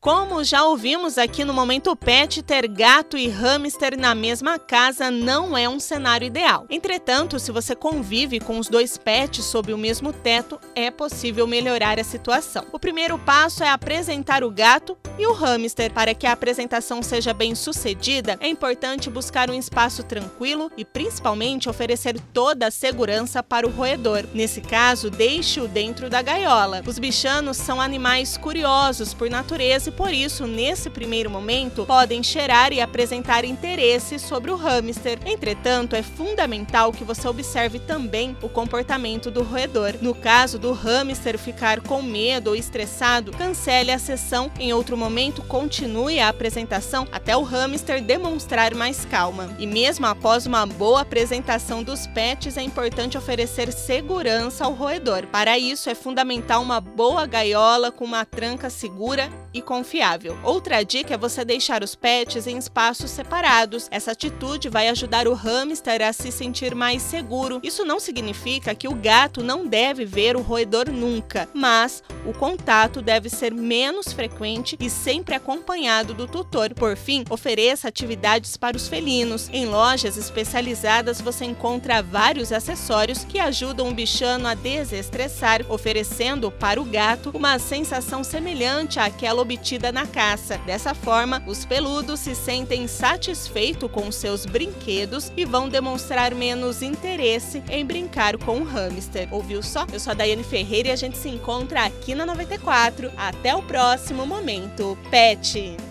Como 0.00 0.44
já 0.44 0.62
ouvimos 0.62 1.18
aqui 1.18 1.44
no 1.44 1.52
Momento 1.52 1.96
Pet, 1.96 2.40
ter 2.44 2.68
gato 2.68 3.18
e 3.18 3.26
hamster 3.26 3.98
na 3.98 4.14
mesma 4.14 4.56
casa 4.56 5.10
não 5.10 5.58
é 5.58 5.68
um 5.68 5.80
cenário 5.80 6.24
ideal. 6.24 6.66
Entretanto, 6.70 7.36
se 7.40 7.50
você 7.50 7.74
convive 7.74 8.38
com 8.38 8.60
os 8.60 8.68
dois 8.68 8.96
pets 8.96 9.44
sob 9.44 9.72
o 9.72 9.76
mesmo 9.76 10.12
teto, 10.12 10.60
é 10.72 10.88
possível 10.88 11.48
melhorar 11.48 11.98
a 11.98 12.04
situação. 12.04 12.64
O 12.70 12.78
primeiro 12.78 13.18
passo 13.18 13.64
é 13.64 13.70
apresentar 13.70 14.44
o 14.44 14.52
gato 14.52 14.96
e 15.18 15.26
o 15.26 15.32
hamster. 15.32 15.92
Para 15.92 16.14
que 16.14 16.28
a 16.28 16.32
apresentação 16.32 17.02
seja 17.02 17.34
bem 17.34 17.56
sucedida, 17.56 18.36
é 18.38 18.46
importante 18.46 19.10
buscar 19.10 19.50
um 19.50 19.54
espaço 19.54 20.04
tranquilo 20.04 20.70
e 20.76 20.84
principalmente 20.84 21.68
oferecer 21.68 22.20
toda 22.32 22.68
a 22.68 22.70
segurança 22.70 23.42
para 23.42 23.66
o 23.66 23.70
roedor. 23.70 24.26
Nesse 24.32 24.60
caso, 24.60 25.10
deixe-o 25.10 25.66
dentro 25.66 26.08
da 26.08 26.22
gaiola. 26.22 26.84
Os 26.86 27.00
bichanos 27.00 27.56
são 27.56 27.80
animais 27.80 28.36
curiosos 28.36 29.12
por 29.12 29.28
natureza 29.28 29.87
e 29.88 29.90
por 29.90 30.12
isso, 30.12 30.46
nesse 30.46 30.90
primeiro 30.90 31.30
momento, 31.30 31.86
podem 31.86 32.22
cheirar 32.22 32.72
e 32.72 32.80
apresentar 32.80 33.44
interesse 33.44 34.18
sobre 34.18 34.50
o 34.50 34.56
hamster. 34.56 35.18
Entretanto, 35.24 35.96
é 35.96 36.02
fundamental 36.02 36.92
que 36.92 37.04
você 37.04 37.26
observe 37.26 37.78
também 37.78 38.36
o 38.42 38.48
comportamento 38.48 39.30
do 39.30 39.42
roedor. 39.42 39.94
No 40.02 40.14
caso 40.14 40.58
do 40.58 40.72
hamster 40.72 41.38
ficar 41.38 41.80
com 41.80 42.02
medo 42.02 42.48
ou 42.48 42.56
estressado, 42.56 43.32
cancele 43.32 43.90
a 43.90 43.98
sessão. 43.98 44.50
Em 44.60 44.74
outro 44.74 44.96
momento, 44.96 45.42
continue 45.42 46.20
a 46.20 46.28
apresentação 46.28 47.08
até 47.10 47.34
o 47.34 47.42
hamster 47.42 48.02
demonstrar 48.02 48.74
mais 48.74 49.06
calma. 49.06 49.56
E 49.58 49.66
mesmo 49.66 50.04
após 50.04 50.44
uma 50.44 50.66
boa 50.66 51.00
apresentação 51.00 51.82
dos 51.82 52.06
pets, 52.06 52.58
é 52.58 52.62
importante 52.62 53.16
oferecer 53.16 53.72
segurança 53.72 54.66
ao 54.66 54.74
roedor. 54.74 55.26
Para 55.28 55.58
isso, 55.58 55.88
é 55.88 55.94
fundamental 55.94 56.62
uma 56.62 56.80
boa 56.80 57.24
gaiola 57.24 57.90
com 57.90 58.04
uma 58.04 58.26
tranca 58.26 58.68
segura 58.68 59.30
e 59.54 59.62
confiável. 59.78 60.36
Outra 60.42 60.82
dica 60.82 61.14
é 61.14 61.16
você 61.16 61.44
deixar 61.44 61.84
os 61.84 61.94
pets 61.94 62.48
em 62.48 62.58
espaços 62.58 63.12
separados. 63.12 63.86
Essa 63.92 64.10
atitude 64.10 64.68
vai 64.68 64.88
ajudar 64.88 65.28
o 65.28 65.34
hamster 65.34 66.02
a 66.02 66.12
se 66.12 66.32
sentir 66.32 66.74
mais 66.74 67.00
seguro. 67.00 67.60
Isso 67.62 67.84
não 67.84 68.00
significa 68.00 68.74
que 68.74 68.88
o 68.88 68.94
gato 68.94 69.40
não 69.40 69.64
deve 69.64 70.04
ver 70.04 70.34
o 70.34 70.42
roedor 70.42 70.90
nunca, 70.90 71.48
mas 71.54 72.02
o 72.26 72.32
contato 72.32 73.00
deve 73.00 73.30
ser 73.30 73.54
menos 73.54 74.12
frequente 74.12 74.76
e 74.80 74.90
sempre 74.90 75.36
acompanhado 75.36 76.12
do 76.12 76.26
tutor. 76.26 76.74
Por 76.74 76.96
fim, 76.96 77.24
ofereça 77.30 77.86
atividades 77.86 78.56
para 78.56 78.76
os 78.76 78.88
felinos. 78.88 79.48
Em 79.52 79.66
lojas 79.66 80.16
especializadas 80.16 81.20
você 81.20 81.44
encontra 81.44 82.02
vários 82.02 82.50
acessórios 82.50 83.22
que 83.24 83.38
ajudam 83.38 83.88
o 83.88 83.94
bichano 83.94 84.48
a 84.48 84.54
desestressar, 84.54 85.64
oferecendo 85.68 86.50
para 86.50 86.80
o 86.80 86.84
gato 86.84 87.30
uma 87.32 87.60
sensação 87.60 88.24
semelhante 88.24 88.98
àquela 88.98 89.40
obtida 89.40 89.67
na 89.92 90.06
caça. 90.06 90.56
Dessa 90.58 90.94
forma, 90.94 91.42
os 91.46 91.64
peludos 91.64 92.20
se 92.20 92.34
sentem 92.34 92.86
satisfeitos 92.86 93.90
com 93.90 94.10
seus 94.10 94.46
brinquedos 94.46 95.32
e 95.36 95.44
vão 95.44 95.68
demonstrar 95.68 96.34
menos 96.34 96.80
interesse 96.80 97.62
em 97.68 97.84
brincar 97.84 98.38
com 98.38 98.60
o 98.60 98.64
hamster. 98.64 99.28
Ouviu 99.30 99.62
só? 99.62 99.84
Eu 99.92 100.00
sou 100.00 100.12
a 100.12 100.14
Daiane 100.14 100.44
Ferreira 100.44 100.88
e 100.88 100.92
a 100.92 100.96
gente 100.96 101.18
se 101.18 101.28
encontra 101.28 101.84
aqui 101.84 102.14
na 102.14 102.24
94. 102.24 103.10
Até 103.16 103.54
o 103.54 103.62
próximo 103.62 104.24
momento. 104.24 104.96
Pet! 105.10 105.87